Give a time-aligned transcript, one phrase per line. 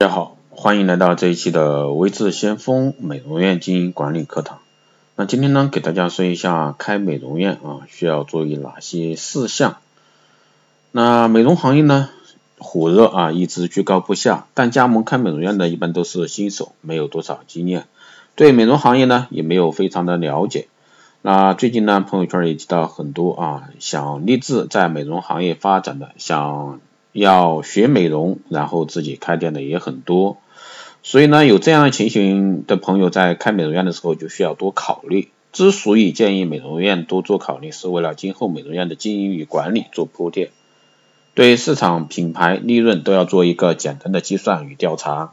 [0.00, 4.60] 大家好，欢迎来到这一期的微智先锋美容院经营管理课堂。
[5.14, 9.76] 那今天呢，给大家说一下开美容院啊需要注意哪些事项。
[10.90, 12.08] 那美容行业呢
[12.58, 17.86] 火热啊，一直居高不下，但加盟开美容院的一般都是新手，没有多少经验，
[18.36, 20.68] 对美容行业呢也没有非常的了解。
[21.20, 26.80] 那最近呢，朋友圈也提到很多啊，想立志在美容行业发展的，想。
[27.12, 30.38] 要学美容，然后自己开店的也很多，
[31.02, 35.30] 所以呢，有这样的情形的朋友在开美容院的时候就需要多考虑。
[35.52, 40.50] 之所以建议美容院多做考虑，是为了今后美容院的经营与管理做铺垫，
[41.34, 45.32] 对市场、品牌、利润都要做一个简单的计算与调查。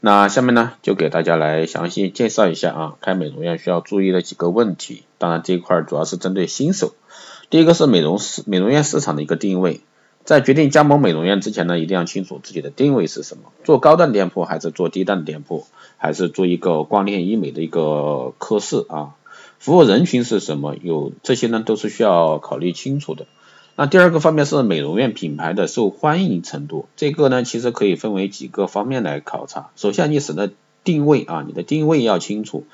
[0.00, 5.04] 那下面呢，就给大家来详细介绍一下啊，开美容院需要注意的几个问题。
[5.16, 6.92] 当然这一块主要是针对新手。
[7.48, 9.80] 第一个是美容市美容院市场的一个定位。
[10.24, 19.14] 在决定加盟美容院之前呢，一定要清楚自己的定位是什么，做高档店铺还是做低档店铺，还是做一个光电医美的一个科室啊？
[19.58, 20.76] 服务人群是什么？
[20.80, 23.26] 有这些呢，都是需要考虑清楚的。
[23.74, 29.70] 那第二个方面是美容院品牌的受欢迎程度，这个呢，其实可以分为几个方面来考察。
[29.76, 30.52] 首先，你使的
[30.84, 32.66] 定位啊，你的定位要清楚，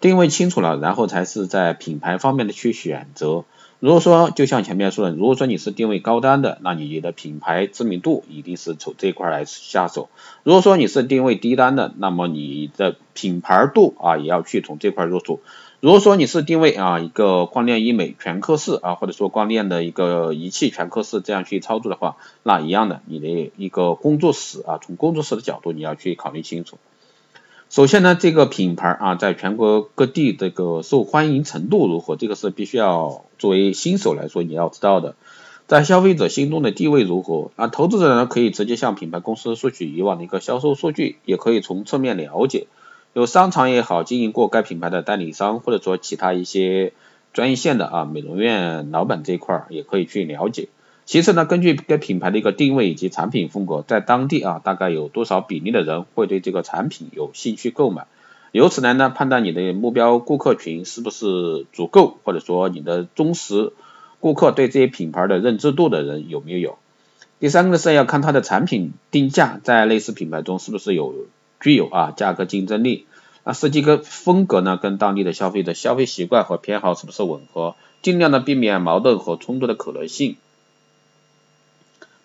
[0.00, 3.44] 定位清楚了，然后才是在品牌方面的去选择。
[3.84, 10.08] 如果说就像前面说的，如果说你是定位高端的，那你的品牌知名度一定是从这块来下手；
[10.42, 15.40] 如果说你是定位低端的，那么你的品牌度啊也要去从这块入手。
[15.80, 26.78] 如果说你是定位啊一个光电医美全科室啊，或者说光电的一个仪器全科室这样去操作的话，那一样的，你的一个工作室啊，从工作室的角度你要去考虑清楚。
[27.74, 35.16] 首先呢，这个品牌啊，在全国各地这个受欢迎程度如何，这个是必须要作为新手来说你要知道的。
[35.66, 37.66] 在消费者心中的地位如何啊？
[37.66, 42.68] 投资者呢可以直接向品牌公司索取以往的一个销售数据，也可以从侧面了解。
[43.12, 46.92] 有商场也好，经营过该品牌的代理商，或者说其他一些
[47.32, 50.68] 专业线的啊美容院老板这一块也可以去了解。
[51.06, 58.06] 其次呢，根据该品牌的一个定位以及产品风格，在当地啊，大概有多少比例的人会对这个产品有兴趣购买，
[58.52, 63.72] 由此来呢，判断你的目标顾客群是不是足够，或者说你的忠实
[64.18, 66.78] 顾客对这些品牌的认知度的人有没有。
[67.38, 71.26] 第三个是要看它的产品定价在类似品牌中是不是有
[71.60, 73.04] 具有啊价格竞争力，
[73.42, 80.36] 啊设计个风格呢跟当地的消费者消费习惯和偏好是不是吻合，尽量的避免矛盾和冲突的可能性。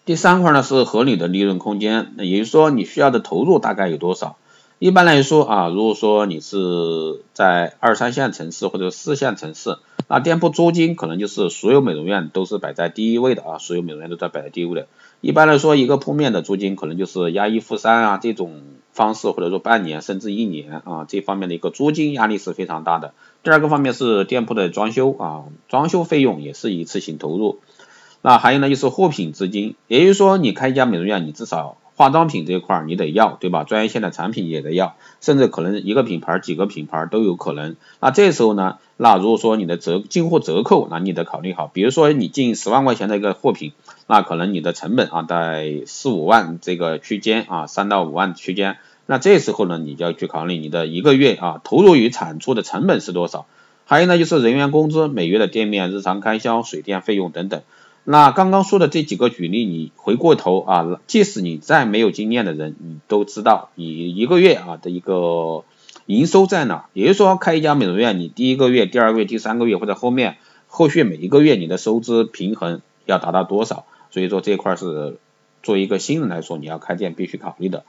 [0.09, 4.37] 第三块呢是合理的利润空间，也就是说你需要的投入大概有多少？
[4.79, 9.77] 一般来说啊，如果说你是在二三线城市或者四线城市，
[10.07, 14.87] 那店铺租金可能就是所有美容院都是摆在第一位的啊，所有美容院都在摆在第一位的。
[15.21, 23.13] 一般来说，一个铺面的租金可能就是押一付三啊这种方式，或者说半年甚至一年啊这方面的一个租金压力是非常大的。
[23.43, 27.59] 第二个方面是店铺的装修啊，装修费用也是一次性投入。
[28.21, 33.63] 那还有呢，就是货品资金，也就是说，你开一家美容院，你至少化妆品这一块你得要，对吧？
[33.63, 37.75] 专业线的产品也得要，甚至可能一个品牌、几个品牌都有可能。
[37.99, 43.71] 那这时候呢，那如果说你的折进货折扣，那你得考虑好，比如说你进十万块钱的一个货品，
[44.07, 48.77] 那可能你的成本啊在四五万这个区间啊，三到五万区间。
[49.05, 53.45] 那这时候呢，你就要去考虑你的一个月啊投入与产出的成本是多少。
[53.85, 57.61] 还有呢，就是人员工资、每月的店面日常开销、水电费用等等。
[58.03, 65.63] 那刚刚说的这几个举例，你回过头啊，即使你再没有经验的人，你都知道你一个月啊的一个
[66.07, 66.87] 营收在哪。
[66.93, 73.85] 也就是说，开一家美容院，你第一个月、第二个月、第三个月或者后面后续每一个月你的收支平衡要达到多少？
[74.09, 75.17] 所以说这块是
[75.61, 77.85] 作为一个新人来说，你要开店必须考虑的。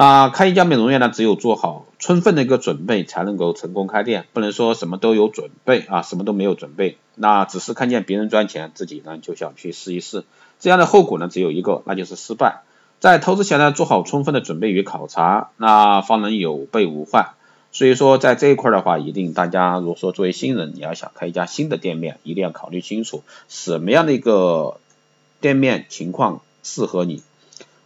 [0.00, 4.24] 那开一家美容院呢，只有做好充分的一个准备，才能够成功开店。
[4.32, 10.24] 不能说什么都有准备啊，什么都没有准备，那只是看见别人赚钱，自己呢就想去试一试，
[10.58, 12.62] 这样的后果呢只有一个，那就是失败。
[12.98, 17.32] 在投资前呢，做好充分的准备与考察，那方能有备无患。
[17.70, 24.78] 所以说，在这一块的话，一定大家如果说作为新人，你要想开一家新的店面，一定要考虑清楚什么样的一个
[25.42, 27.22] 店面情况适合你。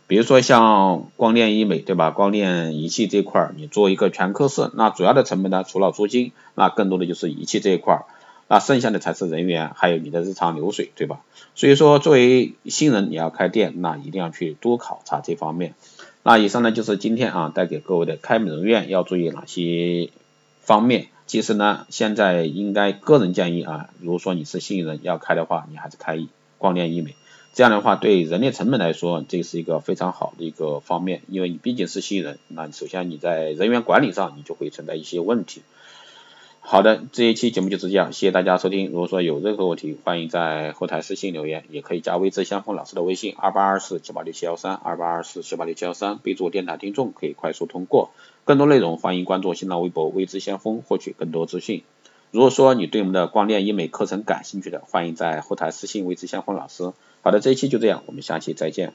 [0.06, 2.10] 比如说像光电医美，对吧？
[2.10, 8.04] 光电仪器这块儿，你做一个全科室，那主要的成本呢，除了租金，那更多的就是仪器这一块儿，
[8.48, 11.20] 那剩下的才是人员，还有你的日常流水，对吧？
[11.54, 15.74] 所以说，作为新人你要开店，那一定要去多考察这方面。
[16.22, 20.10] 那以上呢就是今天啊带给各位的开美容院要注意哪些
[20.60, 21.06] 方面。
[21.26, 26.18] 其实呢，现在应该个人建议啊，如果说你是新人要开的话，你还是开
[26.58, 27.14] 光电医美。
[27.54, 35.62] 这样的话对人力成本来说，这是一个非常好的一个方面，因为你毕竟是新人，那首先你在人员管理上你就会存在一些问题。
[36.58, 38.90] 好的，这一期节目就是这样，谢谢大家收听。
[38.90, 48.10] 如果说有任何问题，欢迎在后台私信留言，也可以加微知相锋老师的微信二八二四七八六七幺三二八二四七八六七幺三，备注电台听众，可以快速通过。
[48.44, 51.84] 更多内容欢迎关注新浪微博微知先锋，获取更多资讯。
[52.32, 56.92] 如果说你对我们的光电医美课程感兴趣的，欢迎在后台私信微知先锋老师。
[57.24, 58.92] 好的，这一期就这样，我们下期再见。